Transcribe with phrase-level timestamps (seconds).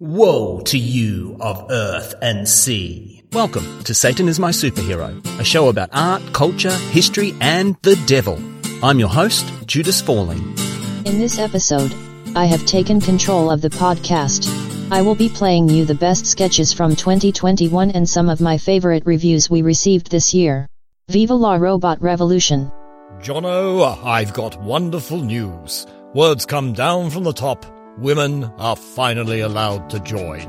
[0.00, 3.24] Woe to you of earth and sea.
[3.32, 8.40] Welcome to Satan is My Superhero, a show about art, culture, history, and the devil.
[8.80, 10.36] I'm your host, Judas Fawley.
[11.04, 11.92] In this episode,
[12.36, 14.48] I have taken control of the podcast.
[14.92, 19.04] I will be playing you the best sketches from 2021 and some of my favorite
[19.04, 20.68] reviews we received this year.
[21.08, 22.70] Viva la Robot Revolution!
[23.18, 25.88] Jono, I've got wonderful news.
[26.14, 27.66] Words come down from the top.
[27.98, 30.42] Women are finally allowed to join.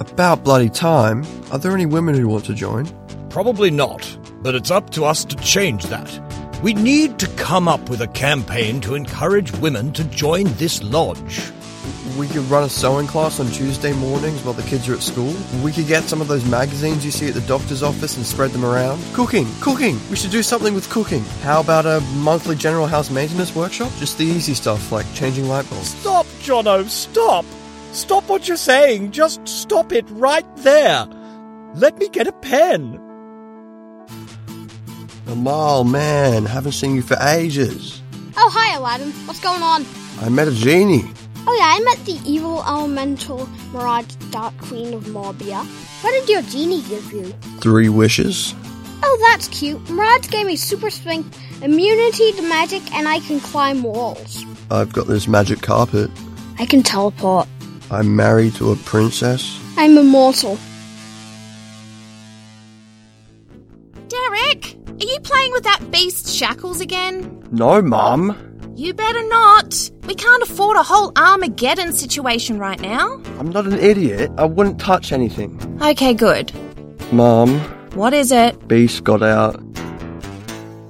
[0.00, 1.22] About bloody time.
[1.50, 2.86] Are there any women who want to join?
[3.28, 6.62] Probably not, but it's up to us to change that.
[6.62, 11.52] We need to come up with a campaign to encourage women to join this lodge.
[12.16, 15.34] We could run a sewing class on Tuesday mornings while the kids are at school.
[15.62, 18.50] We could get some of those magazines you see at the doctor's office and spread
[18.50, 19.02] them around.
[19.14, 19.98] Cooking, cooking.
[20.10, 21.24] We should do something with cooking.
[21.42, 23.90] How about a monthly general house maintenance workshop?
[23.98, 25.88] Just the easy stuff like changing light bulbs.
[25.88, 27.44] Stop, Jono, stop!
[27.92, 29.10] Stop what you're saying.
[29.10, 31.06] Just stop it right there.
[31.74, 33.00] Let me get a pen.
[35.26, 38.00] Amal, man, haven't seen you for ages.
[38.36, 39.12] Oh, hi, Aladdin.
[39.26, 39.84] What's going on?
[40.20, 41.04] I met a genie.
[41.44, 45.58] Oh, yeah, I met the evil elemental Mirage Dark Queen of Morbia.
[46.02, 47.32] What did your genie give you?
[47.60, 48.54] Three wishes.
[49.02, 49.90] Oh, that's cute.
[49.90, 54.44] Mirage gave me super strength, immunity to magic, and I can climb walls.
[54.70, 56.10] I've got this magic carpet.
[56.60, 57.48] I can teleport.
[57.90, 59.58] I'm married to a princess.
[59.76, 60.58] I'm immortal.
[64.08, 67.42] Derek, are you playing with that beast Shackles again?
[67.50, 68.51] No, Mum.
[68.82, 69.92] You better not.
[70.08, 73.22] We can't afford a whole Armageddon situation right now.
[73.38, 74.32] I'm not an idiot.
[74.36, 75.56] I wouldn't touch anything.
[75.80, 76.52] Okay, good.
[77.12, 77.60] Mom,
[77.94, 78.66] What is it?
[78.66, 79.62] Beast got out.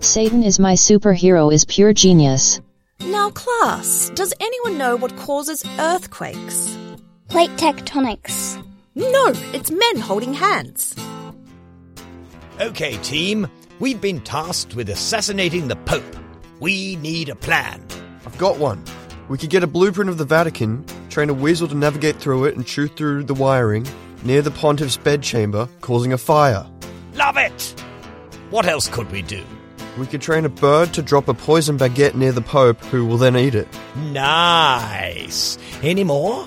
[0.01, 2.63] Satan is my superhero is pure genius.
[3.01, 6.75] Now, class, does anyone know what causes earthquakes?
[7.29, 8.57] Plate tectonics.
[8.95, 10.95] No, it's men holding hands.
[12.59, 13.47] Okay, team.
[13.81, 16.22] We've been tasked with assassinating the Pope.
[16.63, 17.85] We need a plan.
[18.25, 18.85] I've got one.
[19.29, 22.55] We could get a blueprint of the Vatican, train a weasel to navigate through it
[22.55, 23.85] and chew through the wiring
[24.23, 26.65] near the pontiff's bedchamber, causing a fire.
[27.15, 27.75] Love it!
[28.51, 29.43] What else could we do?
[29.99, 33.19] We could train a bird to drop a poison baguette near the Pope, who will
[33.19, 33.67] then eat it.
[33.97, 35.59] Nice.
[35.83, 36.47] Any more?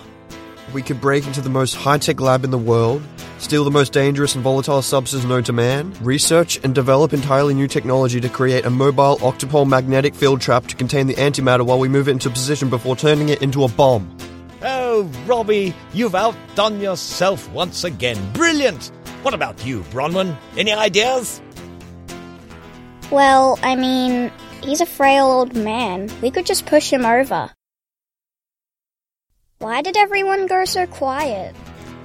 [0.74, 3.03] We could break into the most high tech lab in the world,
[3.46, 7.68] steal the most dangerous and volatile substance known to man, research and develop entirely new
[7.68, 11.88] technology to create a mobile octopole magnetic field trap to contain the antimatter while we
[11.88, 14.18] move it into position before turning it into a bomb.
[14.64, 18.18] Oh, Robbie, you've outdone yourself once again.
[18.34, 18.92] Brilliant!
[19.22, 20.36] What about you, Bronwyn?
[20.58, 21.40] Any ideas?
[23.12, 24.32] Well, I mean,
[24.64, 26.10] he's a frail old man.
[26.24, 27.52] We could just push him over.
[29.60, 31.56] Why did everyone go so quiet?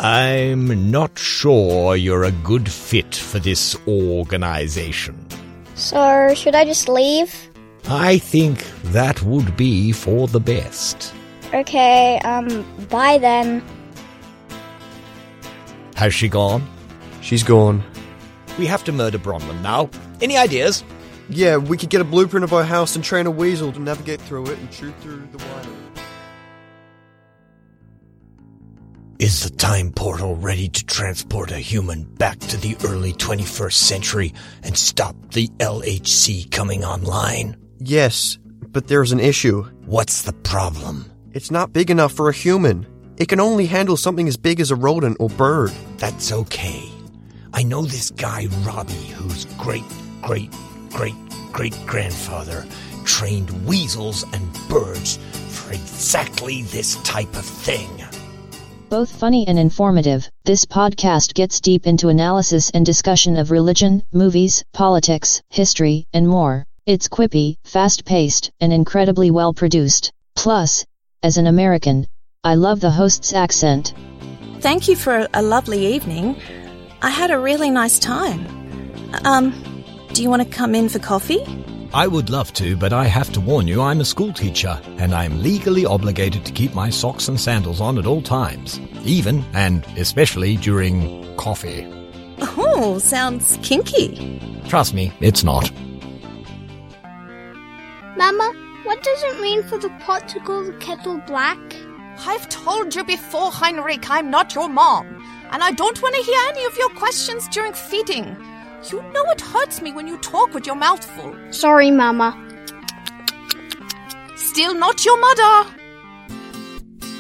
[0.03, 5.27] I'm not sure you're a good fit for this organization.
[5.75, 7.51] So, should I just leave?
[7.87, 11.13] I think that would be for the best.
[11.53, 13.63] Okay, um, bye then.
[15.97, 16.67] Has she gone?
[17.21, 17.85] She's gone.
[18.59, 19.91] We have to murder Bronwyn now.
[20.23, 20.83] Any ideas?
[21.29, 24.23] Yeah, we could get a blueprint of our house and train a weasel to navigate
[24.23, 25.90] through it and chew through the wiring.
[29.21, 34.33] Is the time portal ready to transport a human back to the early 21st century
[34.63, 37.55] and stop the LHC coming online?
[37.81, 38.39] Yes,
[38.69, 39.65] but there's an issue.
[39.85, 41.05] What's the problem?
[41.35, 42.87] It's not big enough for a human.
[43.19, 45.71] It can only handle something as big as a rodent or bird.
[45.99, 46.91] That's okay.
[47.53, 49.85] I know this guy Robbie whose great,
[50.23, 50.51] great,
[50.95, 51.15] great,
[51.53, 52.65] great grandfather
[53.05, 55.19] trained weasels and birds
[55.51, 58.03] for exactly this type of thing.
[58.91, 64.65] Both funny and informative, this podcast gets deep into analysis and discussion of religion, movies,
[64.73, 66.67] politics, history, and more.
[66.87, 70.13] It's quippy, fast paced, and incredibly well produced.
[70.35, 70.85] Plus,
[71.23, 72.09] as an American,
[72.43, 73.95] I love the host's accent.
[74.59, 76.37] Thank you for a lovely evening.
[77.01, 78.45] I had a really nice time.
[79.25, 79.55] Um,
[80.15, 81.45] do you want to come in for coffee?
[81.93, 85.13] I would love to, but I have to warn you I'm a school teacher, and
[85.13, 89.85] I'm legally obligated to keep my socks and sandals on at all times, even and
[89.97, 91.85] especially during coffee.
[92.39, 94.41] Oh, sounds kinky.
[94.69, 95.69] Trust me, it's not.
[98.17, 98.53] Mama,
[98.85, 101.59] what does it mean for the pot to go the kettle black?
[102.25, 105.07] I've told you before, Heinrich, I'm not your mom.
[105.51, 108.37] And I don't want to hear any of your questions during feeding.
[108.89, 111.37] You know it hurts me when you talk with your mouth full.
[111.53, 112.35] Sorry, Mama.
[114.37, 115.71] Still not your mother.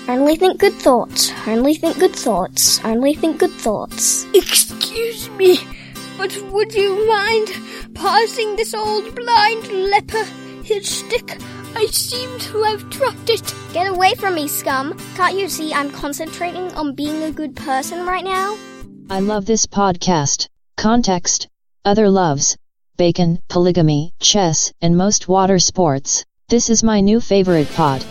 [0.08, 1.30] Only think good thoughts.
[1.46, 2.82] Only think good thoughts.
[2.84, 4.26] Only think good thoughts.
[4.34, 5.58] Excuse me,
[6.16, 7.48] but would you mind
[7.94, 10.24] passing this old blind leper
[10.64, 11.36] his stick?
[11.76, 13.54] I seem to have dropped it.
[13.72, 14.98] Get away from me, scum.
[15.14, 18.56] Can't you see I'm concentrating on being a good person right now?
[19.10, 20.48] I love this podcast.
[20.76, 21.48] Context,
[21.84, 22.56] other loves,
[22.96, 26.24] bacon, polygamy, chess, and most water sports.
[26.48, 28.02] This is my new favorite pod.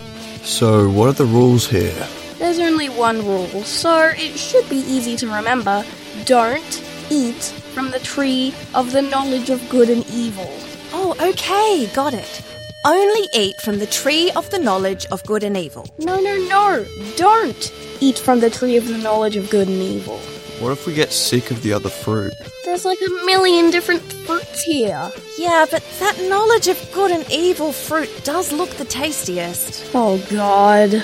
[0.42, 2.06] So, what are the rules here?
[2.38, 5.84] There's only one rule, so it should be easy to remember.
[6.24, 7.42] Don't eat
[7.74, 10.50] from the tree of the knowledge of good and evil.
[10.92, 12.42] Oh, okay, got it.
[12.84, 15.86] Only eat from the tree of the knowledge of good and evil.
[15.98, 16.86] No, no, no.
[17.16, 20.18] Don't eat from the tree of the knowledge of good and evil.
[20.60, 22.34] What if we get sick of the other fruit?
[22.66, 25.10] There's like a million different fruits here.
[25.38, 29.90] Yeah, but that knowledge of good and evil fruit does look the tastiest.
[29.94, 31.02] Oh, God.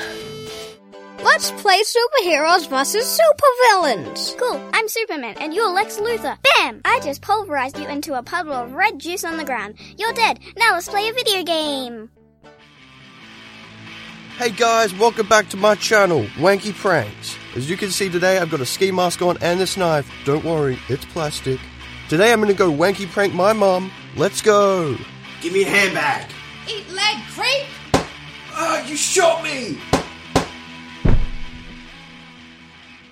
[1.24, 4.36] Let's play superheroes versus supervillains.
[4.36, 6.36] Cool, I'm Superman and you're Lex Luthor.
[6.58, 6.82] Bam!
[6.84, 9.76] I just pulverized you into a puddle of red juice on the ground.
[9.96, 10.38] You're dead.
[10.58, 12.10] Now let's play a video game.
[14.38, 17.38] Hey guys, welcome back to my channel, Wanky Pranks.
[17.54, 20.12] As you can see today, I've got a ski mask on and this knife.
[20.26, 21.58] Don't worry, it's plastic.
[22.10, 23.90] Today I'm gonna go wanky prank my mom.
[24.14, 24.94] Let's go!
[25.40, 26.30] Give me a hand back.
[26.68, 27.64] Eat leg, creep!
[28.52, 29.78] Ah, you shot me!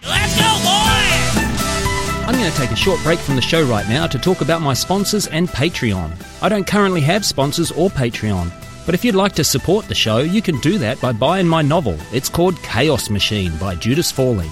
[0.03, 2.29] Let's go, boys!
[2.29, 4.61] I'm going to take a short break from the show right now to talk about
[4.61, 6.43] my sponsors and Patreon.
[6.43, 8.51] I don't currently have sponsors or Patreon,
[8.87, 11.63] but if you'd like to support the show, you can do that by buying my
[11.63, 11.97] novel.
[12.13, 14.51] It's called Chaos Machine by Judas Fawley.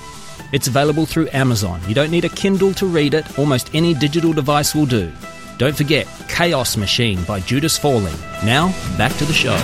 [0.53, 1.81] It's available through Amazon.
[1.89, 5.13] You don't need a Kindle to read it, almost any digital device will do.
[5.59, 8.13] Don't forget Chaos Machine by Judas Fawley.
[8.45, 8.69] Now,
[8.99, 9.57] back to the show.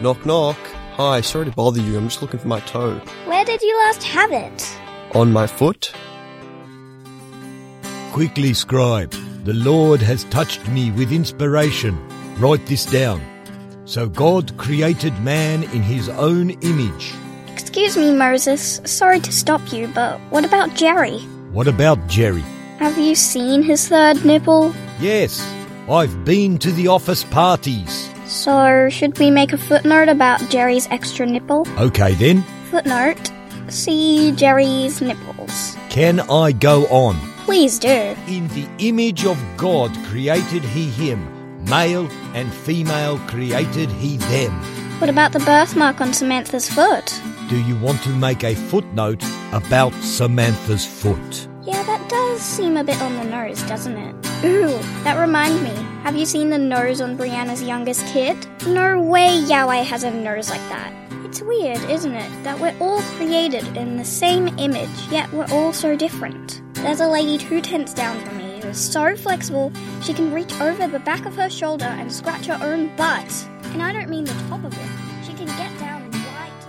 [0.00, 0.56] Knock knock.
[0.94, 3.00] Hi, sorry to bother you, I'm just looking for my toe.
[3.26, 4.78] Where did you last have it?
[5.14, 5.92] On my foot?
[8.12, 9.14] Quickly, scribe.
[9.44, 11.98] The Lord has touched me with inspiration.
[12.38, 13.20] Write this down.
[13.86, 17.12] So God created man in his own image.
[17.48, 18.80] Excuse me, Moses.
[18.84, 21.18] Sorry to stop you, but what about Jerry?
[21.52, 22.44] What about Jerry?
[22.78, 24.74] Have you seen his third nipple?
[25.00, 25.40] Yes,
[25.88, 28.10] I've been to the office parties.
[28.26, 31.66] So, should we make a footnote about Jerry's extra nipple?
[31.78, 33.32] Okay then, Footnote
[33.68, 35.76] See Jerry's nipples.
[35.90, 37.16] can I go on?
[37.50, 38.14] Please do.
[38.28, 41.64] In the image of God created he him.
[41.64, 44.52] Male and female created he them.
[45.00, 47.20] What about the birthmark on Samantha's foot?
[47.48, 51.48] Do you want to make a footnote about Samantha's foot?
[51.64, 54.14] Yeah, that does seem a bit on the nose, doesn't it?
[54.44, 55.74] Ooh, that reminds me.
[56.04, 58.36] Have you seen the nose on Brianna's youngest kid?
[58.68, 60.92] No way Yahweh has a nose like that.
[61.24, 65.72] It's weird, isn't it, that we're all created in the same image, yet we're all
[65.72, 66.62] so different.
[66.82, 69.70] There's a lady two tents down from me who is so flexible
[70.02, 73.30] she can reach over the back of her shoulder and scratch her own butt.
[73.64, 74.88] And I don't mean the top of it.
[75.26, 76.68] She can get down right to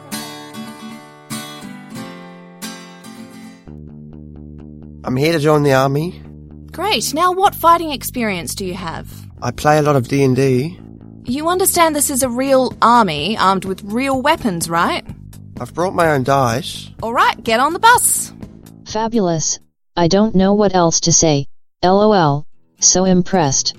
[5.01, 6.21] the I'm here to join the army.
[6.73, 7.13] Great.
[7.13, 9.09] Now, what fighting experience do you have?
[9.41, 10.77] I play a lot of D&D.
[11.23, 15.05] You understand this is a real army armed with real weapons, right?
[15.61, 16.89] I've brought my own dice.
[17.01, 18.33] All right, get on the bus.
[18.85, 19.57] Fabulous.
[19.95, 21.47] I don't know what else to say.
[21.83, 22.45] LOL.
[22.79, 23.75] So impressed.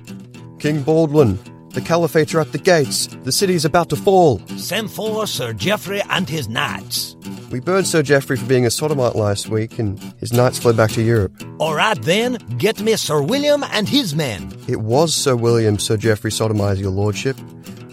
[0.58, 1.38] King Baldwin,
[1.70, 3.06] the Caliphates are at the gates.
[3.22, 4.40] The city is about to fall.
[4.58, 7.16] Send for Sir Geoffrey and his knights.
[7.50, 10.90] We burned Sir Geoffrey for being a sodomite last week, and his knights fled back
[10.92, 11.32] to Europe.
[11.58, 14.52] Alright then, get me Sir William and his men.
[14.68, 17.36] It was Sir William Sir Geoffrey sodomized your lordship,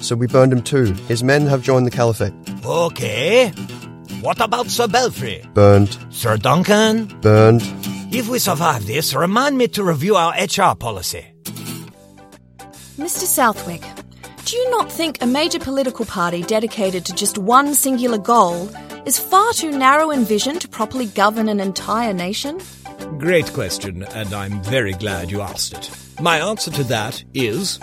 [0.01, 0.93] so we burned him too.
[1.07, 2.33] His men have joined the Caliphate.
[2.65, 3.49] Okay.
[4.21, 5.45] What about Sir Belfry?
[5.53, 7.05] Burned, Sir Duncan?
[7.21, 7.61] burned.
[8.11, 11.27] If we survive this, remind me to review our HR policy.
[12.97, 13.25] Mr.
[13.25, 13.83] Southwick,
[14.45, 18.67] do you not think a major political party dedicated to just one singular goal
[19.05, 22.59] is far too narrow in vision to properly govern an entire nation?
[23.19, 25.91] Great question, and I'm very glad you asked it.
[26.19, 27.79] My answer to that is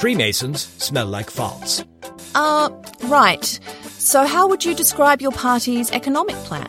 [0.00, 1.86] Freemasons smell like farts.
[2.34, 2.68] Uh,
[3.04, 3.44] right.
[3.96, 6.66] So, how would you describe your party's economic plan?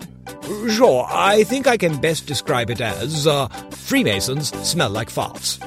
[0.70, 5.60] Sure, I think I can best describe it as uh, Freemasons smell like farts.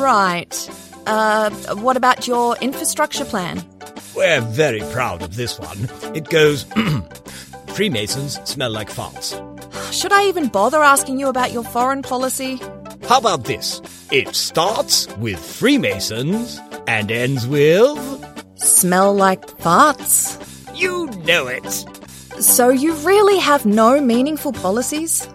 [0.00, 0.54] Right.
[1.06, 3.64] Uh, what about your infrastructure plan?
[4.16, 5.88] We're very proud of this one.
[6.16, 6.66] It goes
[7.68, 9.36] Freemasons smell like farts.
[9.92, 12.60] Should I even bother asking you about your foreign policy?
[13.04, 13.80] How about this?
[14.10, 17.98] It starts with Freemasons and ends with
[18.56, 20.36] Smell like farts?
[20.76, 21.97] You know it.
[22.40, 25.28] So you really have no meaningful policies?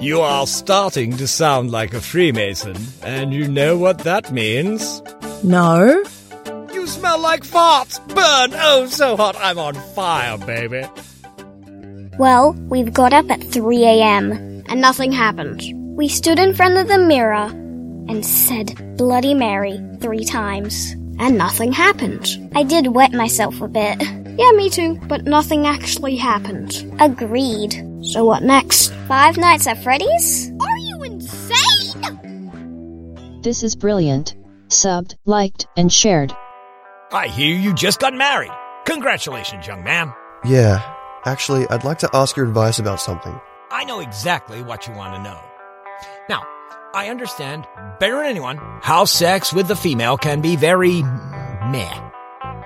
[0.00, 5.02] You are starting to sound like a Freemason, and you know what that means.
[5.42, 6.02] No.
[6.72, 7.98] You smell like farts!
[8.14, 8.58] Burn!
[8.60, 10.86] Oh, so hot I'm on fire, baby.
[12.18, 14.32] Well, we've got up at 3 a.m.
[14.68, 15.62] And nothing happened.
[15.96, 17.46] We stood in front of the mirror
[18.08, 20.92] and said Bloody Mary three times.
[21.18, 22.50] And nothing happened.
[22.54, 23.98] I did wet myself a bit.
[24.38, 26.94] Yeah, me too, but nothing actually happened.
[27.00, 27.72] Agreed.
[28.02, 28.92] So what next?
[29.08, 30.52] Five Nights at Freddy's?
[30.60, 32.20] Are you insane?
[33.42, 34.36] This is brilliant.
[34.68, 36.32] Subbed, liked, and shared.
[37.10, 38.52] I hear you just got married.
[38.84, 40.12] Congratulations, young man.
[40.44, 40.82] Yeah,
[41.24, 43.40] actually, I'd like to ask your advice about something.
[43.72, 45.40] I know exactly what you want to know.
[46.28, 46.44] Now,
[46.94, 47.66] I understand
[47.98, 52.07] better than anyone how sex with the female can be very meh.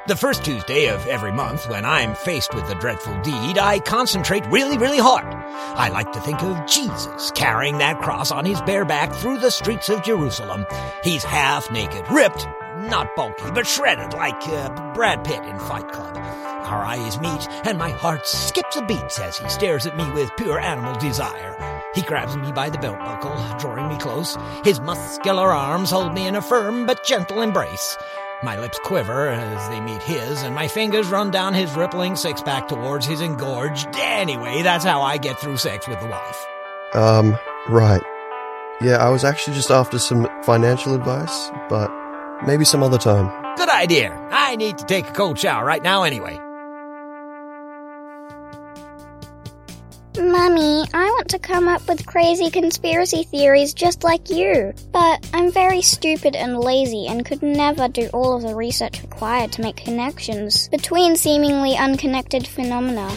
[0.09, 4.45] The first Tuesday of every month, when I'm faced with the dreadful deed, I concentrate
[4.47, 5.33] really, really hard.
[5.33, 9.53] I like to think of Jesus carrying that cross on his bare back through the
[9.53, 10.67] streets of Jerusalem.
[11.05, 16.17] He's half naked, ripped, not bulky, but shredded like uh, Brad Pitt in Fight Club.
[16.17, 20.37] Our eyes meet, and my heart skips a beat as he stares at me with
[20.37, 21.57] pure animal desire.
[21.95, 24.37] He grabs me by the belt buckle, drawing me close.
[24.65, 27.97] His muscular arms hold me in a firm but gentle embrace.
[28.45, 32.43] My lips quiver as they meet his, and my fingers run down his rippling six
[32.43, 33.87] pack towards his engorged.
[33.95, 36.47] Anyway, that's how I get through sex with the wife.
[36.95, 38.03] Um, right.
[38.81, 41.89] Yeah, I was actually just after some financial advice, but
[42.45, 43.31] maybe some other time.
[43.57, 44.19] Good idea.
[44.33, 46.41] I need to take a cold shower right now anyway.
[50.19, 54.75] Mummy, I want to come up with crazy conspiracy theories just like you.
[54.93, 59.53] But I'm very stupid and lazy and could never do all of the research required
[59.53, 63.11] to make connections between seemingly unconnected phenomena.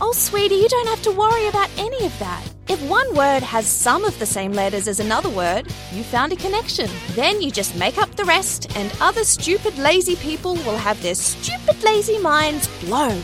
[0.00, 2.42] Oh, sweetie, you don't have to worry about any of that.
[2.68, 6.36] If one word has some of the same letters as another word, you found a
[6.36, 6.88] connection.
[7.10, 11.14] Then you just make up the rest, and other stupid, lazy people will have their
[11.14, 13.22] stupid, lazy minds blown.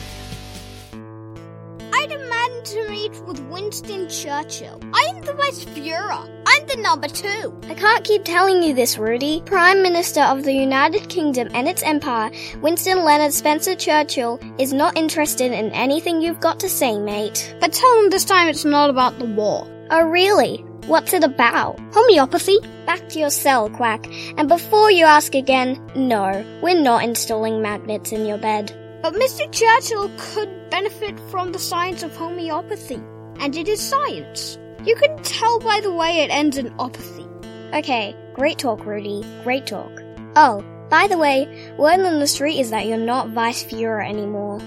[3.75, 4.79] Winston Churchill.
[4.95, 6.31] I am the Vice Führer.
[6.47, 7.61] I'm the number two.
[7.69, 9.43] I can't keep telling you this, Rudy.
[9.47, 12.31] Prime Minister of the United Kingdom and its empire,
[12.63, 17.57] Winston Leonard Spencer Churchill, is not interested in anything you've got to say, mate.
[17.59, 19.67] But tell him this time it's not about the war.
[19.91, 20.59] Oh, really?
[20.87, 21.81] What's it about?
[21.93, 22.59] Homeopathy?
[22.87, 24.07] Back to your cell, Quack.
[24.39, 28.73] And before you ask again, no, we're not installing magnets in your bed.
[29.03, 29.51] But Mr.
[29.51, 33.03] Churchill could benefit from the science of homeopathy.
[33.41, 34.59] And it is science.
[34.85, 37.27] You can tell by the way it ends in opathy.
[37.75, 39.25] Okay, great talk, Rudy.
[39.43, 39.91] Great talk.
[40.37, 44.61] Oh, by the way, word on the street is that you're not Vice Führer anymore.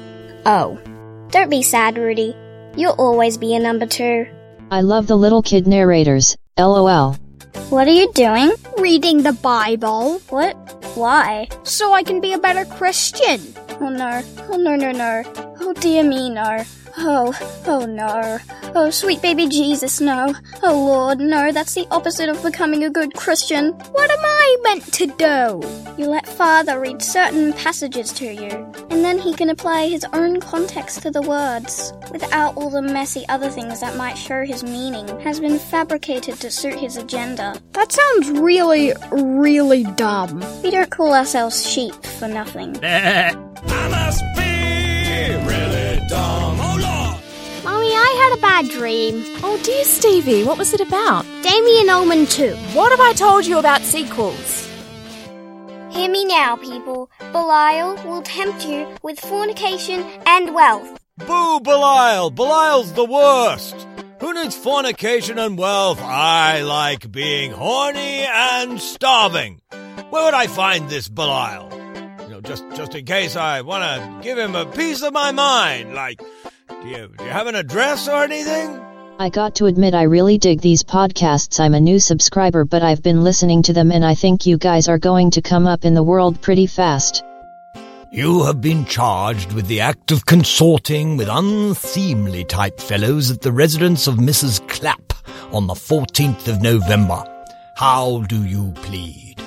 [0.45, 0.79] Oh.
[1.29, 2.35] Don't be sad, Rudy.
[2.75, 4.27] You'll always be a number two.
[4.71, 6.35] I love the little kid narrators.
[6.57, 7.13] LOL.
[7.69, 8.51] What are you doing?
[8.77, 10.19] Reading the Bible.
[10.29, 10.55] What?
[10.95, 11.47] Why?
[11.63, 13.41] So I can be a better Christian.
[13.79, 14.21] Oh no.
[14.49, 15.23] Oh no, no, no.
[15.79, 16.63] Dear me, no.
[16.97, 17.31] Oh,
[17.67, 18.39] oh no.
[18.73, 20.33] Oh, sweet baby Jesus, no.
[20.63, 23.73] Oh Lord, no, that's the opposite of becoming a good Christian.
[23.91, 26.01] What am I meant to do?
[26.01, 28.49] You let Father read certain passages to you,
[28.89, 33.23] and then he can apply his own context to the words, without all the messy
[33.29, 37.61] other things that might show his meaning has been fabricated to suit his agenda.
[37.73, 40.43] That sounds really, really dumb.
[40.63, 42.75] We don't call ourselves sheep for nothing.
[48.17, 49.23] I had a bad dream.
[49.43, 51.23] Oh, dear Stevie, what was it about?
[51.43, 52.55] Damien Omen 2.
[52.73, 54.67] What have I told you about sequels?
[55.91, 57.11] Hear me now, people.
[57.31, 60.99] Belial will tempt you with fornication and wealth.
[61.27, 62.31] Boo, Belial!
[62.31, 63.75] Belial's the worst!
[64.19, 65.99] Who needs fornication and wealth?
[66.01, 69.61] I like being horny and starving.
[70.09, 71.69] Where would I find this Belial?
[72.21, 75.31] You know, just just in case I want to give him a piece of my
[75.31, 75.93] mind.
[75.93, 76.19] Like,
[76.81, 78.79] do you, do you have an address or anything?
[79.19, 81.59] I got to admit I really dig these podcasts.
[81.59, 84.87] I'm a new subscriber, but I've been listening to them and I think you guys
[84.87, 87.23] are going to come up in the world pretty fast.
[88.11, 93.51] You have been charged with the act of consorting with unseemly type fellows at the
[93.51, 94.65] residence of Mrs.
[94.69, 95.13] Clapp
[95.51, 97.23] on the 14th of November.
[97.75, 99.41] How do you plead?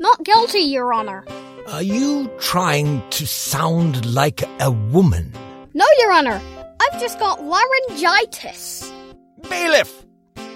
[0.00, 1.24] Not guilty, Your Honor.
[1.68, 5.32] Are you trying to sound like a woman?
[5.72, 6.40] No, Your Honor.
[6.80, 8.90] I've just got laryngitis.
[9.48, 10.06] Bailiff!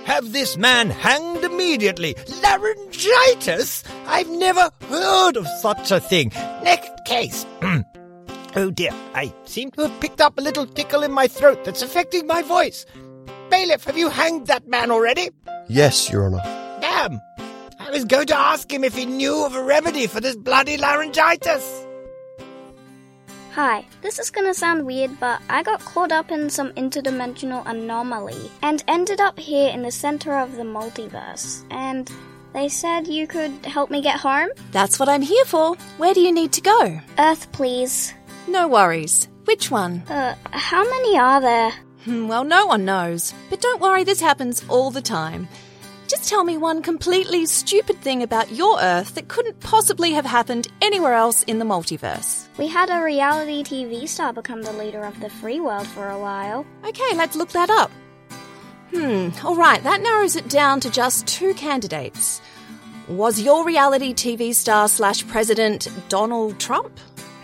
[0.05, 2.15] Have this man hanged immediately.
[2.43, 3.85] Laryngitis?
[4.07, 6.31] I've never heard of such a thing.
[6.63, 7.47] Next case.
[8.57, 11.83] oh dear, I seem to have picked up a little tickle in my throat that's
[11.83, 12.85] affecting my voice.
[13.51, 15.31] Bailiff, have you hanged that man already?
[15.69, 16.43] Yes, Your Honor.
[16.81, 17.21] Damn!
[17.79, 20.77] I was going to ask him if he knew of a remedy for this bloody
[20.77, 21.84] laryngitis.
[23.55, 28.51] Hi, this is gonna sound weird, but I got caught up in some interdimensional anomaly
[28.63, 31.65] and ended up here in the center of the multiverse.
[31.71, 32.11] And
[32.53, 34.49] they said you could help me get home?
[34.73, 35.77] That's what I'm here for.
[35.99, 37.01] Where do you need to go?
[37.19, 38.13] Earth, please.
[38.49, 39.29] No worries.
[39.45, 40.03] Which one?
[40.09, 41.73] Uh, how many are there?
[42.05, 43.33] Hmm, Well, no one knows.
[43.51, 45.49] But don't worry, this happens all the time.
[46.15, 50.69] Just tell me one completely stupid thing about your Earth that couldn't possibly have happened
[50.81, 52.47] anywhere else in the multiverse.
[52.57, 56.19] We had a reality TV star become the leader of the free world for a
[56.19, 56.65] while.
[56.87, 57.91] Okay, let's look that up.
[58.95, 62.41] Hmm, alright, that narrows it down to just two candidates.
[63.09, 66.97] Was your reality TV star slash president Donald Trump?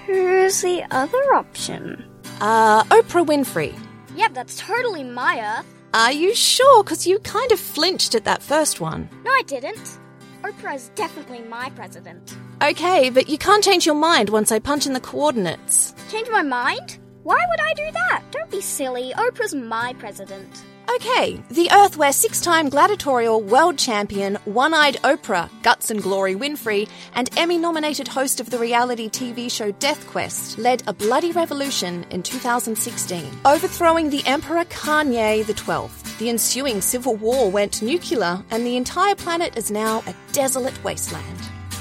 [0.07, 2.09] Who's the other option?
[2.41, 3.77] Uh, Oprah Winfrey.
[4.15, 5.80] Yep, that's totally my Earth.
[5.93, 6.85] Are you sure?
[6.85, 9.09] Because you kind of flinched at that first one.
[9.25, 9.99] No, I didn't.
[10.43, 12.37] Oprah is definitely my president.
[12.63, 15.95] Okay, but you can't change your mind once I punch in the coordinates.
[16.11, 16.99] Change my mind?
[17.25, 18.23] Why would I do that?
[18.31, 19.13] Don't be silly.
[19.17, 20.63] Oprah's my president.
[20.97, 26.35] Okay, the Earth where six time gladiatorial world champion, one eyed Oprah, Guts and Glory
[26.35, 31.31] Winfrey, and Emmy nominated host of the reality TV show Death Quest led a bloody
[31.31, 36.17] revolution in 2016, overthrowing the Emperor Kanye XII.
[36.19, 41.39] The ensuing civil war went nuclear, and the entire planet is now a desolate wasteland.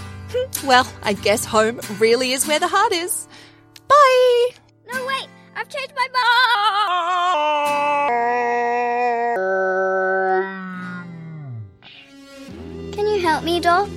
[0.63, 3.27] well, I guess home really is where the heart is.
[3.87, 4.49] Bye!
[4.93, 5.27] No, wait.
[5.59, 6.07] I've changed my
[12.79, 12.93] mind.
[12.93, 13.89] Can you help me, Doc?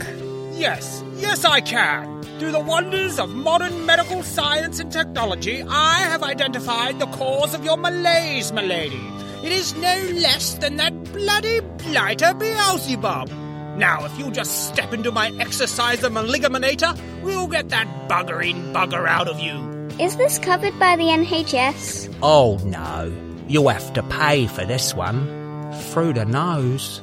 [0.54, 2.24] Yes, yes, I can.
[2.40, 7.64] Through the wonders of modern medical science and technology, I have identified the cause of
[7.64, 9.00] your malaise, milady.
[9.44, 13.30] It is no less than that bloody blighter Beelzebub.
[13.78, 19.28] Now, if you'll just step into my exerciser maligaminator, we'll get that buggering bugger out
[19.28, 19.71] of you.
[20.00, 22.14] Is this covered by the NHS?
[22.22, 23.12] Oh no,
[23.46, 25.72] you'll have to pay for this one.
[25.90, 27.02] Through the nose.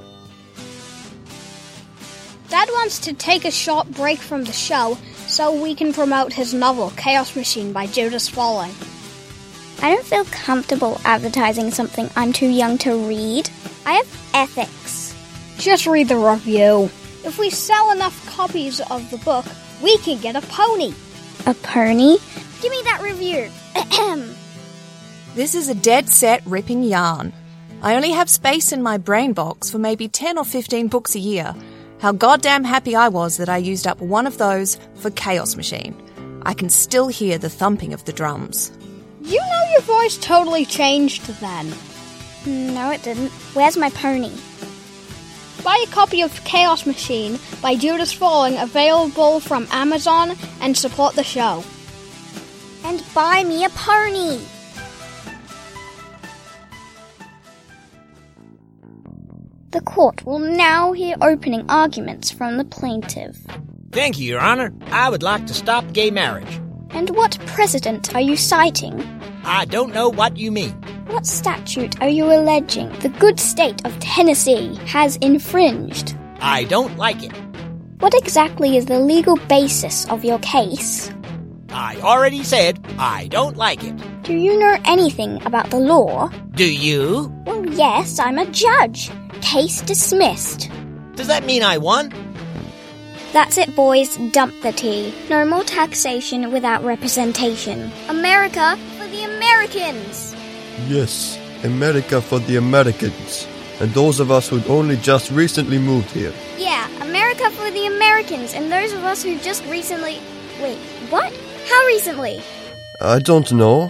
[2.50, 4.98] Dad wants to take a short break from the show
[5.28, 8.72] so we can promote his novel Chaos Machine by Judas Fawley.
[9.82, 13.50] I don't feel comfortable advertising something I'm too young to read.
[13.86, 15.16] I have ethics.
[15.58, 16.90] Just read the review.
[17.24, 19.46] If we sell enough copies of the book,
[19.82, 20.94] we can get a pony.
[21.46, 22.18] A pony?
[22.62, 23.50] Give me that review.
[25.36, 27.32] This is a dead set ripping yarn.
[27.84, 31.20] I only have space in my brain box for maybe 10 or 15 books a
[31.20, 31.56] year.
[32.00, 35.96] How goddamn happy I was that I used up one of those for Chaos Machine.
[36.44, 38.72] I can still hear the thumping of the drums.
[39.22, 41.72] You know your voice totally changed then.
[42.46, 43.30] No, it didn't.
[43.54, 44.32] Where's my pony?
[45.64, 51.24] Buy a copy of Chaos Machine by Judas Fawley available from Amazon and support the
[51.24, 51.64] show.
[52.90, 54.40] And buy me a pony.
[59.70, 63.38] The court will now hear opening arguments from the plaintiff.
[63.92, 64.74] Thank you, Your Honor.
[64.88, 66.60] I would like to stop gay marriage.
[66.90, 69.00] And what precedent are you citing?
[69.44, 70.72] I don't know what you mean.
[71.10, 76.16] What statute are you alleging the good state of Tennessee has infringed?
[76.40, 77.34] I don't like it.
[78.00, 81.12] What exactly is the legal basis of your case?
[81.72, 83.96] I already said I don't like it.
[84.24, 86.30] Do you know anything about the law?
[86.56, 87.34] Do you?
[87.46, 89.12] Well, yes, I'm a judge.
[89.42, 90.70] Case dismissed.
[91.16, 92.14] Does that mean I won?
[93.34, 94.18] That's it, boys.
[94.32, 95.14] Dump the tea.
[95.30, 97.92] No more taxation without representation.
[98.08, 100.36] America for the Americans!
[100.88, 103.48] Yes, America for the Americans.
[103.80, 106.34] And those of us who only just recently moved here.
[106.58, 110.20] Yeah, America for the Americans and those of us who just recently.
[110.62, 110.78] Wait,
[111.10, 111.32] what?
[111.70, 112.42] How recently?
[113.02, 113.90] I don't know.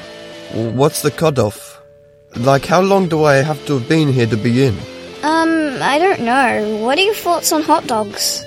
[0.53, 1.81] What's the cutoff?
[2.35, 4.75] Like, how long do I have to have been here to begin?
[5.23, 6.77] Um, I don't know.
[6.83, 8.43] What are your thoughts on hot dogs?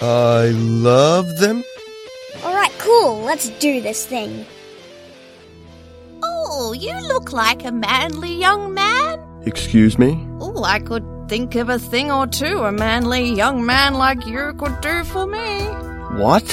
[0.00, 1.64] I love them.
[2.44, 3.20] Alright, cool.
[3.22, 4.46] Let's do this thing.
[6.22, 9.20] Oh, you look like a manly young man.
[9.44, 10.18] Excuse me?
[10.40, 14.54] Oh, I could think of a thing or two a manly young man like you
[14.58, 15.64] could do for me.
[16.20, 16.46] What?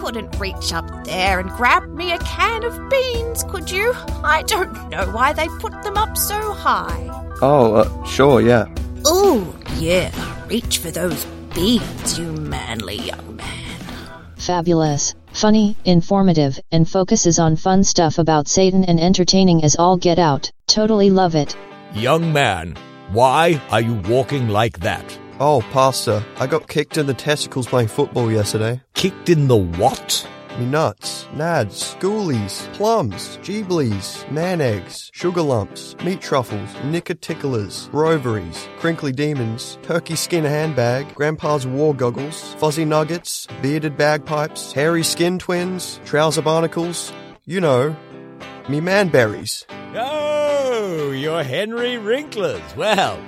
[0.00, 3.92] You couldn't reach up there and grab me a can of beans, could you?
[4.24, 7.06] I don't know why they put them up so high.
[7.42, 8.64] Oh, uh, sure, yeah.
[9.04, 10.10] Oh, yeah.
[10.48, 13.80] Reach for those beans, you manly young man.
[14.36, 20.18] Fabulous, funny, informative, and focuses on fun stuff about Satan and entertaining as all get
[20.18, 20.50] out.
[20.66, 21.54] Totally love it.
[21.92, 22.74] Young man,
[23.12, 25.18] why are you walking like that?
[25.42, 28.82] Oh, Pastor, I got kicked in the testicles playing football yesterday.
[28.92, 30.28] Kicked in the what?
[30.58, 39.12] Me nuts, nads, schoolies, plums, geeblies, man eggs, sugar lumps, meat truffles, nicoticilas, roveries, crinkly
[39.12, 46.42] demons, turkey skin handbag, grandpa's war goggles, fuzzy nuggets, bearded bagpipes, hairy skin twins, trouser
[46.42, 47.14] barnacles,
[47.46, 47.96] you know,
[48.68, 49.64] me manberries.
[49.94, 52.76] Oh, you're Henry Wrinklers.
[52.76, 53.18] Well,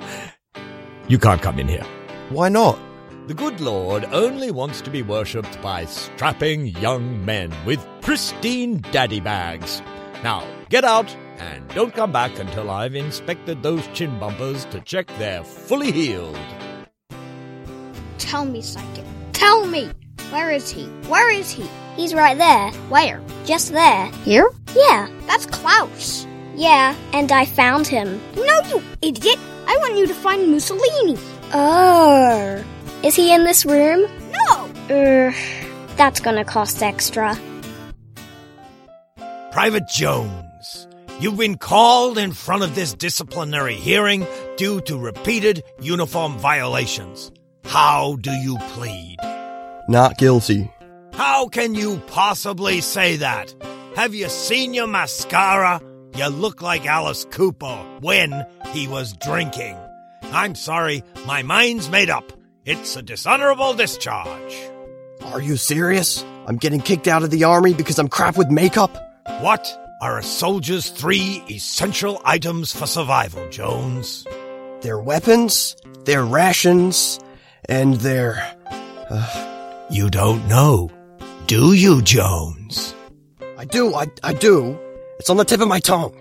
[1.08, 1.86] you can't come in here.
[2.32, 2.78] Why not?
[3.26, 9.20] The good Lord only wants to be worshipped by strapping young men with pristine daddy
[9.20, 9.82] bags.
[10.24, 15.08] Now, get out and don't come back until I've inspected those chin bumpers to check
[15.18, 16.38] they're fully healed.
[18.16, 19.04] Tell me, psychic.
[19.34, 19.90] Tell me!
[20.30, 20.86] Where is he?
[21.08, 21.68] Where is he?
[21.96, 22.70] He's right there.
[22.88, 23.20] Where?
[23.44, 24.06] Just there.
[24.24, 24.48] Here?
[24.74, 26.26] Yeah, that's Klaus.
[26.56, 28.22] Yeah, and I found him.
[28.36, 29.38] No, you idiot!
[29.66, 31.18] I want you to find Mussolini.
[31.52, 32.64] Oh.
[33.02, 34.08] Is he in this room?
[34.30, 34.70] No!
[34.90, 35.34] Er,
[35.96, 37.38] that's gonna cost extra.
[39.50, 40.88] Private Jones,
[41.20, 47.30] you've been called in front of this disciplinary hearing due to repeated uniform violations.
[47.64, 49.16] How do you plead?
[49.88, 50.70] Not guilty.
[51.12, 53.54] How can you possibly say that?
[53.94, 55.82] Have you seen your mascara?
[56.16, 59.76] You look like Alice Cooper when he was drinking.
[60.32, 62.32] I'm sorry, my mind's made up.
[62.64, 64.54] It's a dishonorable discharge.
[65.24, 66.24] Are you serious?
[66.46, 68.96] I'm getting kicked out of the army because I'm crap with makeup?
[69.40, 69.66] What
[70.00, 74.26] are a soldier's three essential items for survival, Jones?
[74.80, 77.20] Their weapons, their rations,
[77.68, 78.56] and their.
[79.10, 79.48] Uh...
[79.92, 80.90] You don't know,
[81.46, 82.94] do you, Jones?
[83.58, 84.78] I do, I, I do.
[85.18, 86.16] It's on the tip of my tongue.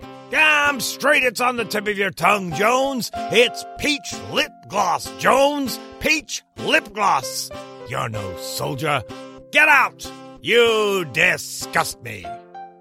[0.72, 3.10] Damn straight it's on the tip of your tongue, Jones.
[3.14, 5.78] It's peach lip gloss, Jones.
[6.00, 7.50] Peach lip gloss.
[7.90, 9.02] You're no soldier.
[9.50, 10.10] Get out!
[10.40, 12.24] You disgust me.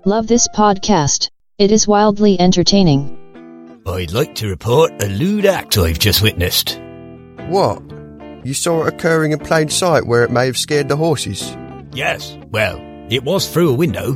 [0.06, 1.32] Love this podcast.
[1.58, 3.82] It is wildly entertaining.
[3.86, 6.80] I'd like to report a lewd act I've just witnessed.
[7.50, 7.84] What?
[8.46, 11.58] You saw it occurring in plain sight where it may have scared the horses?
[11.92, 14.14] Yes, well, it was through a window.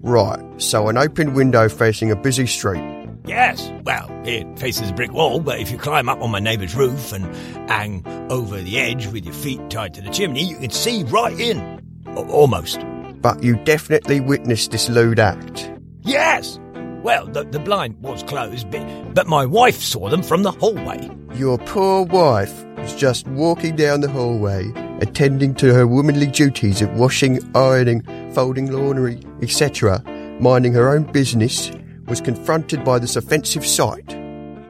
[0.00, 2.97] Right, so an open window facing a busy street.
[3.28, 6.74] Yes, well, it faces a brick wall, but if you climb up on my neighbour's
[6.74, 7.26] roof and
[7.68, 11.38] hang over the edge with your feet tied to the chimney, you can see right
[11.38, 11.82] in.
[12.16, 12.80] O- almost.
[13.20, 15.70] But you definitely witnessed this lewd act.
[16.02, 16.58] Yes!
[17.02, 21.10] Well, the, the blind was closed, but, but my wife saw them from the hallway.
[21.34, 26.90] Your poor wife was just walking down the hallway, attending to her womanly duties of
[26.98, 30.02] washing, ironing, folding laundry, etc.,
[30.40, 31.70] minding her own business,
[32.08, 34.04] was confronted by this offensive sight.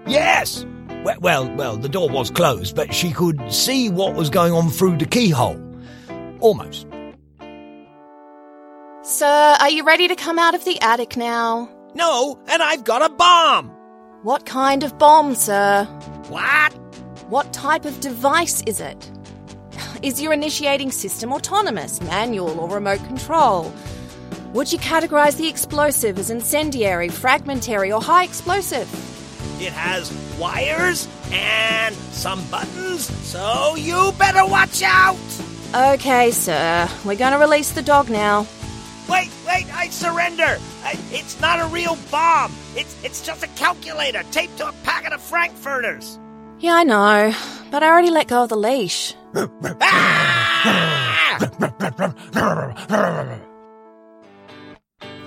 [0.06, 0.64] Yes!
[1.04, 4.68] Well, well, well, the door was closed, but she could see what was going on
[4.68, 5.60] through the keyhole.
[6.40, 6.86] Almost.
[9.02, 11.70] Sir, are you ready to come out of the attic now?
[11.94, 13.70] No, and I've got a bomb!
[14.22, 15.84] What kind of bomb, sir?
[16.28, 16.72] What?
[17.28, 19.10] What type of device is it?
[20.02, 23.72] Is your initiating system autonomous, manual, or remote control?
[24.54, 28.88] Would you categorize the explosive as incendiary, fragmentary, or high explosive?
[29.60, 35.18] It has wires and some buttons, so you better watch out!
[35.74, 36.88] Okay, sir.
[37.04, 38.46] We're gonna release the dog now.
[39.06, 40.58] Wait, wait, I surrender!
[40.82, 42.54] I, it's not a real bomb!
[42.74, 46.18] It's, it's just a calculator taped to a packet of Frankfurters!
[46.58, 47.34] Yeah, I know,
[47.70, 49.14] but I already let go of the leash.
[49.80, 51.04] Ah!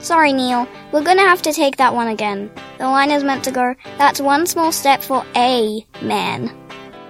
[0.01, 0.67] Sorry, Neil.
[0.91, 2.51] We're gonna have to take that one again.
[2.79, 6.51] The line is meant to go, that's one small step for a man.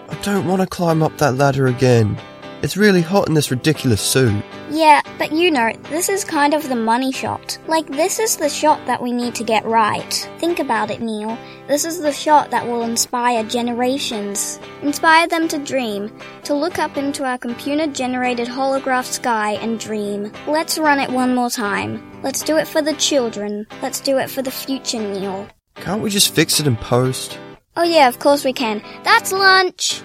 [0.10, 2.18] I don't want to climb up that ladder again.
[2.64, 4.44] It's really hot in this ridiculous suit.
[4.70, 7.58] Yeah, but you know, this is kind of the money shot.
[7.66, 10.14] Like, this is the shot that we need to get right.
[10.38, 11.36] Think about it, Neil.
[11.68, 14.60] This is the shot that will inspire generations.
[14.84, 20.32] Inspire them to dream, to look up into our computer generated holograph sky and dream.
[20.46, 22.22] Let's run it one more time.
[22.22, 23.66] Let's do it for the children.
[23.82, 25.48] Let's do it for the future, Neil.
[25.78, 27.40] Can't we just fix it in post?
[27.76, 28.84] Oh, yeah, of course we can.
[29.04, 30.04] That's lunch!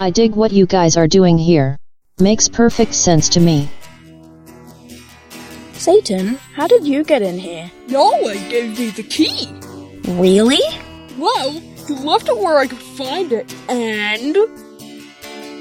[0.00, 1.78] I dig what you guys are doing here.
[2.22, 3.68] Makes perfect sense to me.
[5.72, 7.68] Satan, how did you get in here?
[7.88, 9.48] Yahweh gave me the key.
[10.04, 10.60] Really?
[11.18, 14.36] Well, You left it where I could find it, and.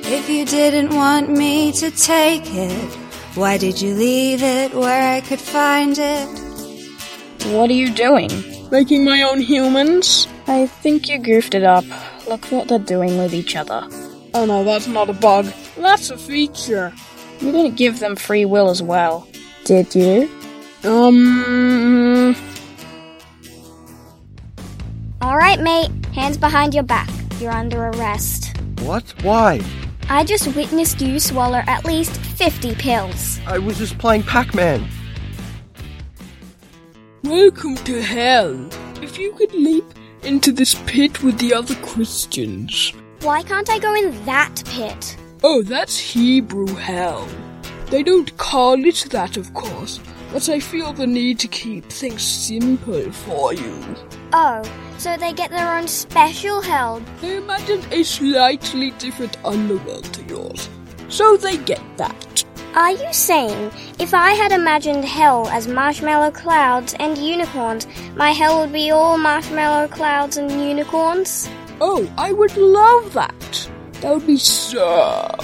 [0.05, 2.89] If you didn't want me to take it,
[3.33, 6.27] why did you leave it where I could find it?
[7.55, 8.29] What are you doing?
[8.69, 10.27] Making my own humans?
[10.45, 11.85] I think you goofed it up.
[12.27, 13.87] Look what they're doing with each other.
[14.33, 15.45] Oh no, that's not a bug.
[15.77, 16.93] That's a feature.
[17.39, 19.27] You didn't give them free will as well,
[19.65, 20.29] did you?
[20.83, 22.35] Um.
[25.21, 25.91] Alright, mate.
[26.13, 27.09] Hands behind your back.
[27.39, 28.57] You're under arrest.
[28.81, 29.03] What?
[29.23, 29.61] Why?
[30.09, 33.39] I just witnessed you swallow at least 50 pills.
[33.45, 34.87] I was just playing Pac Man.
[37.23, 38.69] Welcome to hell.
[39.01, 39.85] If you could leap
[40.23, 42.93] into this pit with the other Christians.
[43.21, 45.15] Why can't I go in that pit?
[45.43, 47.27] Oh, that's Hebrew hell.
[47.91, 49.99] They don't call it that, of course,
[50.33, 53.95] but I feel the need to keep things simple for you.
[54.33, 54.63] Oh,
[54.97, 56.99] so they get their own special hell.
[57.21, 60.67] They imagined a slightly different underworld to yours,
[61.07, 62.43] so they get that.
[62.73, 68.61] Are you saying if I had imagined hell as marshmallow clouds and unicorns, my hell
[68.61, 71.49] would be all marshmallow clouds and unicorns?
[71.83, 73.69] Oh, I would love that.
[74.01, 75.35] That would be so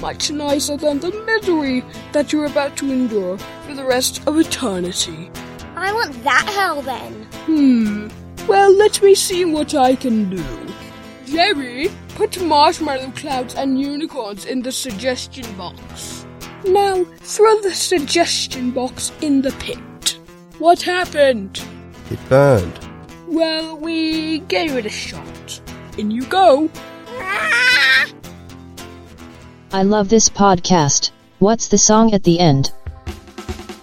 [0.00, 5.30] much nicer than the misery that you're about to endure for the rest of eternity.
[5.76, 7.12] I want that hell then.
[7.44, 8.08] Hmm.
[8.46, 10.44] Well, let me see what I can do.
[11.26, 16.24] Jerry, put marshmallow clouds and unicorns in the suggestion box.
[16.64, 20.18] Now, throw the suggestion box in the pit.
[20.58, 21.62] What happened?
[22.10, 22.78] It burned.
[23.26, 25.60] Well, we gave it a shot.
[25.96, 26.68] In you go.
[29.72, 31.10] I love this podcast.
[31.38, 32.72] What's the song at the end?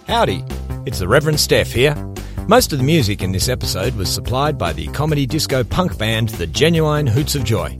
[0.08, 0.44] Howdy,
[0.84, 1.94] it's the Reverend Steph here.
[2.48, 6.30] Most of the music in this episode was supplied by the comedy disco punk band
[6.30, 7.78] The Genuine Hoots of Joy.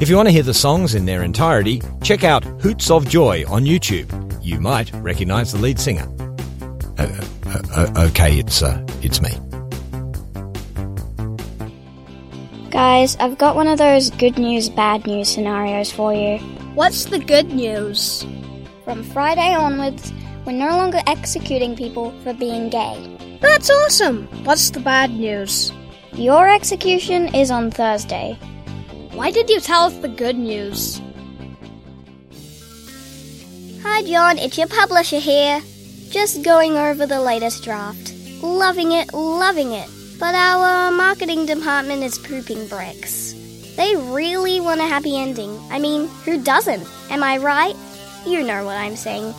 [0.00, 3.44] If you want to hear the songs in their entirety, check out Hoots of Joy
[3.48, 4.08] on YouTube.
[4.42, 6.08] You might recognize the lead singer.
[6.96, 9.30] Uh, uh, uh, okay, it's uh, it's me.
[12.74, 16.38] Guys, I've got one of those good news, bad news scenarios for you.
[16.74, 18.26] What's the good news?
[18.82, 20.12] From Friday onwards,
[20.44, 23.38] we're no longer executing people for being gay.
[23.40, 24.26] That's awesome.
[24.42, 25.70] What's the bad news?
[26.14, 28.36] Your execution is on Thursday.
[29.12, 31.00] Why did you tell us the good news?
[33.84, 35.62] Hi, John, it's your publisher here.
[36.10, 38.12] Just going over the latest draft.
[38.42, 39.88] Loving it, loving it.
[40.18, 43.34] But our marketing department is pooping bricks.
[43.76, 45.58] They really want a happy ending.
[45.70, 46.86] I mean, who doesn't?
[47.10, 47.74] Am I right?
[48.24, 49.32] You know what I'm saying.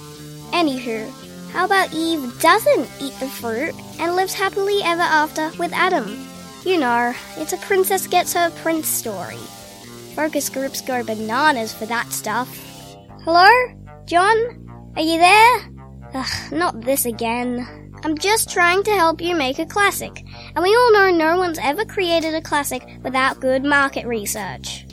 [0.52, 1.10] Anywho,
[1.52, 6.28] how about Eve doesn't eat the fruit and lives happily ever after with Adam?
[6.66, 9.40] You know, it's a princess gets her prince story.
[10.16, 12.50] Focus groups go bananas for that stuff.
[13.24, 13.50] Hello?
[14.06, 14.94] John?
[14.96, 15.72] Are you there?
[16.14, 17.85] Ugh, not this again.
[18.06, 20.24] I'm just trying to help you make a classic,
[20.56, 24.86] and we all know no one's ever created a classic without good market research.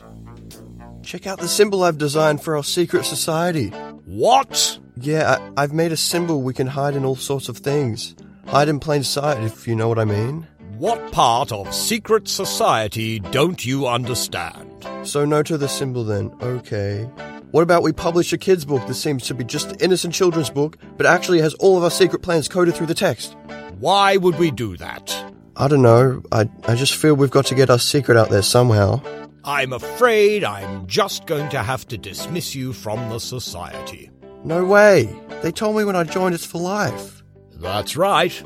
[1.02, 3.68] Check out the symbol I've designed for our secret society.
[4.06, 4.78] What?
[4.96, 8.14] Yeah, I, I've made a symbol we can hide in all sorts of things.
[8.46, 10.46] Hide in plain sight, if you know what I mean.
[10.78, 14.86] What part of secret society don't you understand?
[15.02, 16.34] So, no to the symbol then.
[16.40, 17.06] Okay.
[17.52, 20.48] What about we publish a kid's book that seems to be just an innocent children's
[20.48, 23.36] book, but actually has all of our secret plans coded through the text?
[23.78, 25.14] Why would we do that?
[25.54, 26.22] I don't know.
[26.32, 29.02] I, I just feel we've got to get our secret out there somehow.
[29.44, 34.10] I'm afraid I'm just going to have to dismiss you from the society.
[34.44, 35.14] No way.
[35.42, 37.22] They told me when I joined it's for life.
[37.56, 38.42] That's right.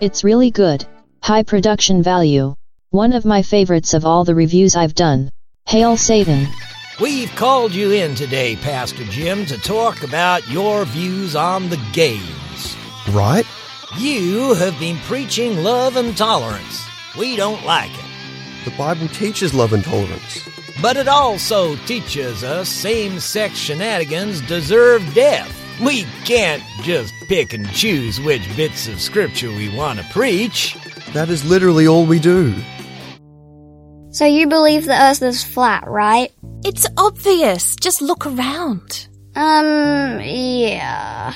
[0.00, 0.84] It's really good.
[1.22, 2.56] High production value.
[2.90, 5.30] One of my favorites of all the reviews I've done.
[5.68, 6.48] Hail Satan.
[6.98, 12.74] We've called you in today, Pastor Jim, to talk about your views on the gays.
[13.10, 13.46] Right?
[13.98, 16.88] You have been preaching love and tolerance.
[17.18, 18.04] We don't like it.
[18.64, 20.48] The Bible teaches love and tolerance.
[20.80, 25.54] But it also teaches us same sex shenanigans deserve death.
[25.82, 30.78] We can't just pick and choose which bits of scripture we want to preach.
[31.12, 32.54] That is literally all we do.
[34.18, 36.32] So you believe the earth is flat, right?
[36.64, 37.76] It's obvious.
[37.76, 39.06] Just look around.
[39.36, 41.32] Um, yeah.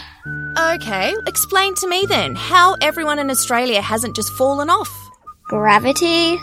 [0.59, 4.91] Okay, explain to me then how everyone in Australia hasn't just fallen off.
[5.45, 6.41] Gravity?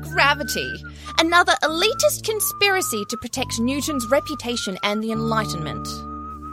[0.00, 0.72] Gravity.
[1.18, 5.86] Another elitist conspiracy to protect Newton's reputation and the Enlightenment.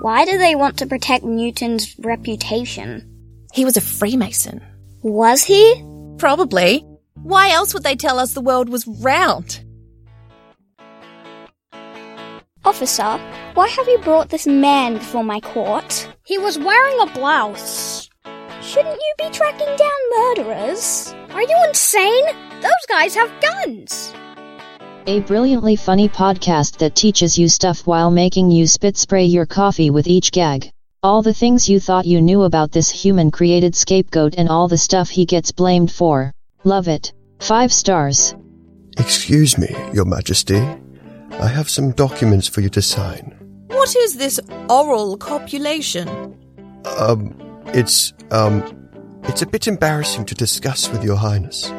[0.02, 3.08] Why do they want to protect Newton's reputation?
[3.54, 4.62] He was a Freemason.
[5.04, 5.82] Was he?
[6.18, 6.86] Probably.
[7.30, 9.64] Why else would they tell us the world was round?
[12.66, 13.20] Officer,
[13.54, 16.10] why have you brought this man before my court?
[16.26, 18.10] He was wearing a blouse.
[18.64, 21.14] Shouldn't you be tracking down murderers?
[21.30, 22.26] Are you insane?
[22.62, 24.12] Those guys have guns.
[25.06, 29.92] A brilliantly funny podcast that teaches you stuff while making you spit spray your coffee
[29.92, 30.72] with each gag.
[31.04, 34.80] All the things you thought you knew about this human created scapegoat and all the
[34.80, 36.34] stuff he gets blamed for.
[36.64, 37.14] Love it.
[37.40, 38.36] 5 stars.
[38.98, 40.62] Excuse me, Your Majesty.
[41.32, 43.36] I have some documents for you to sign.
[43.68, 46.08] What is this oral copulation?
[46.86, 47.34] Um,
[47.68, 48.90] it's, um,
[49.24, 51.72] it's a bit embarrassing to discuss with Your Highness.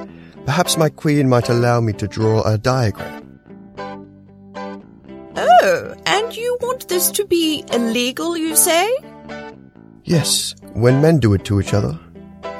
[0.46, 3.38] Perhaps my queen might allow me to draw a diagram.
[5.37, 8.90] Oh, and you want this to be illegal, you say?
[10.05, 11.99] Yes, when men do it to each other.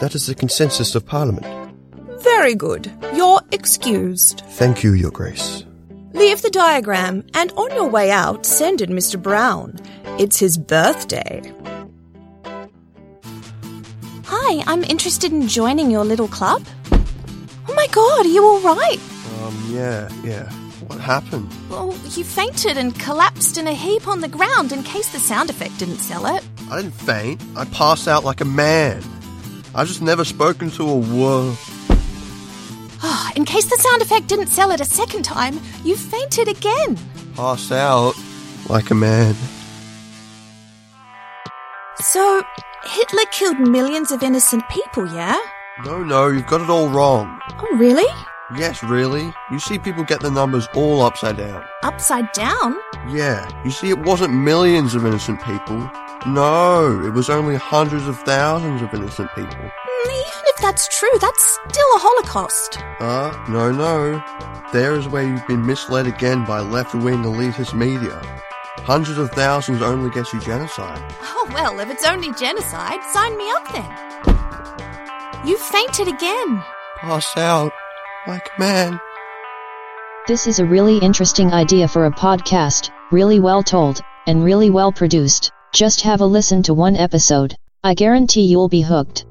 [0.01, 1.60] That is the consensus of Parliament.
[2.41, 2.91] Very good.
[3.15, 4.41] You're excused.
[4.53, 5.67] Thank you, Your Grace.
[6.15, 9.21] Leave the diagram, and on your way out, send it Mr.
[9.21, 9.79] Brown.
[10.19, 11.43] It's his birthday.
[14.25, 16.65] Hi, I'm interested in joining your little club.
[17.69, 19.01] Oh my god, are you alright?
[19.43, 20.51] Um, yeah, yeah.
[20.89, 21.53] What happened?
[21.69, 25.51] Well, you fainted and collapsed in a heap on the ground in case the sound
[25.51, 26.43] effect didn't sell it.
[26.71, 27.43] I didn't faint.
[27.55, 29.03] I passed out like a man.
[29.75, 31.59] I've just never spoken to a word.
[33.37, 36.99] In case the sound effect didn't sell it a second time, you fainted again.
[37.35, 38.15] Pass out
[38.69, 39.35] like a man.
[41.97, 42.43] So,
[42.85, 45.39] Hitler killed millions of innocent people, yeah?
[45.85, 47.41] No, no, you've got it all wrong.
[47.59, 48.07] Oh, really?
[48.57, 49.33] Yes, really.
[49.53, 51.65] You see people get the numbers all upside down.
[51.83, 52.77] Upside down?
[53.09, 55.89] Yeah, you see, it wasn't millions of innocent people.
[56.27, 59.71] No, it was only hundreds of thousands of innocent people.
[60.61, 62.77] Even if that's true, that's still a Holocaust.
[63.01, 64.23] Ah, uh, no, no.
[64.73, 68.21] There is where you've been misled again by left wing elitist media.
[68.85, 71.01] Hundreds of thousands only gets you genocide.
[71.23, 75.49] Oh, well, if it's only genocide, sign me up then.
[75.49, 76.63] You fainted again.
[76.99, 77.73] Pass out
[78.27, 79.01] like a man.
[80.27, 84.93] This is a really interesting idea for a podcast, really well told, and really well
[84.93, 85.53] produced.
[85.73, 87.57] Just have a listen to one episode.
[87.83, 89.25] I guarantee you'll be hooked.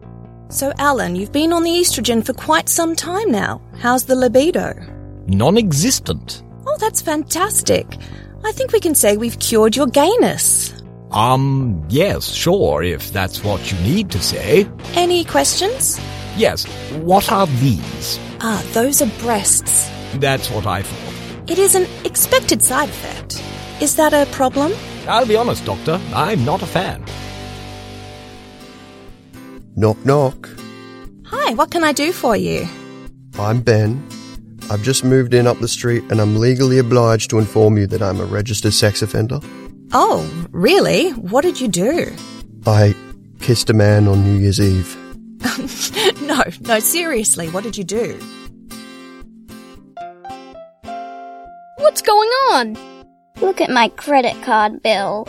[0.51, 3.61] So, Alan, you've been on the estrogen for quite some time now.
[3.77, 4.73] How's the libido?
[5.27, 6.41] Non existent.
[6.65, 7.85] Oh, that's fantastic.
[8.43, 10.73] I think we can say we've cured your gayness.
[11.11, 14.67] Um, yes, sure, if that's what you need to say.
[14.95, 15.99] Any questions?
[16.35, 16.65] Yes,
[17.03, 18.19] what are these?
[18.41, 19.87] Ah, those are breasts.
[20.15, 21.49] That's what I thought.
[21.51, 23.43] It is an expected side effect.
[23.83, 24.73] Is that a problem?
[25.07, 27.03] I'll be honest, Doctor, I'm not a fan.
[29.79, 30.49] Knock, knock.
[31.27, 32.67] Hi, what can I do for you?
[33.39, 34.05] I'm Ben.
[34.69, 38.01] I've just moved in up the street and I'm legally obliged to inform you that
[38.01, 39.39] I'm a registered sex offender.
[39.93, 41.11] Oh, really?
[41.11, 42.13] What did you do?
[42.67, 42.93] I
[43.39, 44.97] kissed a man on New Year's Eve.
[46.23, 48.19] no, no, seriously, what did you do?
[51.77, 52.77] What's going on?
[53.37, 55.25] Look at my credit card bill.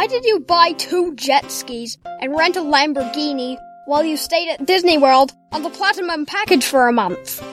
[0.00, 4.64] Why did you buy two jet skis and rent a Lamborghini while you stayed at
[4.64, 7.44] Disney World on the Platinum package for a month?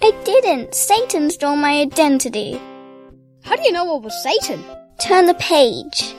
[0.00, 0.74] I didn't.
[0.74, 2.58] Satan stole my identity.
[3.44, 4.64] How do you know it was Satan?
[4.98, 6.14] Turn the page.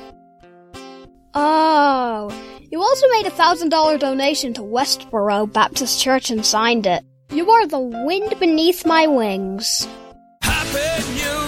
[1.34, 2.32] Oh,
[2.70, 7.04] you also made a thousand dollar donation to Westboro Baptist Church and signed it.
[7.32, 9.88] You are the wind beneath my wings.
[10.44, 11.40] Happy New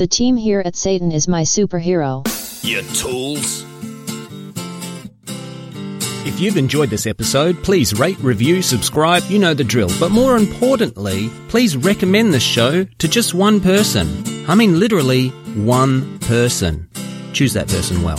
[0.00, 2.24] The team here at Satan is my superhero.
[2.64, 3.66] you tools!
[6.26, 9.90] If you've enjoyed this episode, please rate, review, subscribe, you know the drill.
[10.00, 14.24] But more importantly, please recommend this show to just one person.
[14.48, 15.28] I mean literally
[15.68, 16.88] one person.
[17.34, 18.16] Choose that person well.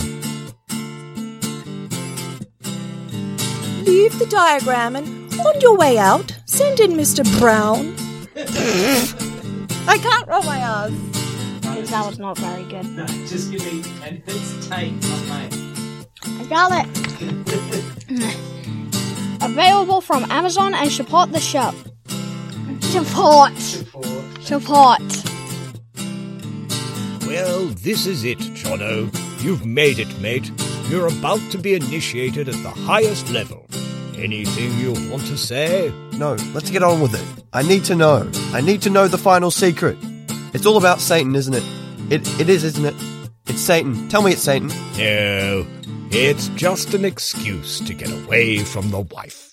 [3.82, 7.24] Leave the diagram and on your way out, send in Mr.
[7.40, 7.96] Brown.
[9.88, 11.11] I can't roll my R's.
[11.90, 12.86] That was not very good.
[12.86, 15.50] No, just give me and it's tight, not mine.
[16.40, 18.42] I got it.
[19.42, 21.72] Available from Amazon and support the show.
[22.80, 23.58] Support.
[24.40, 25.02] Support.
[27.26, 29.10] Well, this is it, Jono.
[29.42, 30.50] You've made it, mate.
[30.88, 33.66] You're about to be initiated at the highest level.
[34.16, 35.92] Anything you want to say?
[36.12, 37.44] No, let's get on with it.
[37.52, 38.30] I need to know.
[38.52, 39.96] I need to know the final secret.
[40.52, 41.64] It's all about Satan, isn't it?
[42.10, 42.94] It it is, isn't it?
[43.46, 44.08] It's Satan.
[44.08, 44.68] Tell me it's Satan.
[44.98, 45.66] No,
[46.10, 49.50] it's just an excuse to get away from the wife.